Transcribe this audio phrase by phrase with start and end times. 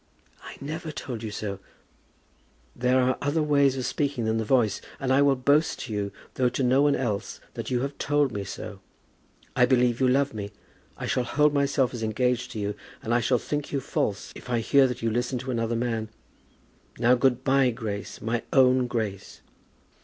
[0.43, 1.59] "I never told you so."
[2.75, 6.11] "There are other ways of speaking than the voice; and I will boast to you,
[6.33, 8.79] though to no one else, that you have told me so.
[9.55, 10.49] I believe you love me.
[10.97, 14.49] I shall hold myself as engaged to you, and I shall think you false if
[14.49, 16.09] I hear that you listen to another man.
[16.97, 19.41] Now, good by, Grace; my own Grace."